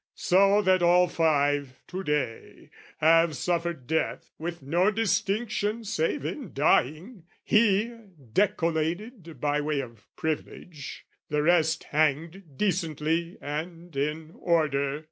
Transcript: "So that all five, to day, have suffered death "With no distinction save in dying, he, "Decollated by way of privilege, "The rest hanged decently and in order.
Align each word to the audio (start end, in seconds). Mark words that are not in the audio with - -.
"So 0.15 0.63
that 0.63 0.81
all 0.81 1.07
five, 1.07 1.79
to 1.89 2.03
day, 2.03 2.71
have 2.97 3.35
suffered 3.37 3.85
death 3.85 4.31
"With 4.39 4.63
no 4.63 4.89
distinction 4.89 5.83
save 5.83 6.25
in 6.25 6.53
dying, 6.53 7.25
he, 7.43 7.95
"Decollated 8.33 9.39
by 9.39 9.61
way 9.61 9.79
of 9.79 10.07
privilege, 10.15 11.05
"The 11.29 11.43
rest 11.43 11.83
hanged 11.83 12.57
decently 12.57 13.37
and 13.39 13.95
in 13.95 14.31
order. 14.39 14.99